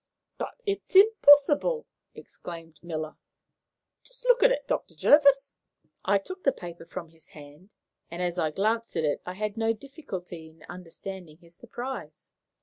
[0.39, 3.17] "But it's impossible!" exclaimed Miller.
[4.03, 4.95] "Just look at it, Dr.
[4.95, 5.53] Jervis."
[6.03, 7.69] I took the paper from his hand,
[8.09, 12.33] and, as I glanced at it, I had no difficulty in understanding his surprise.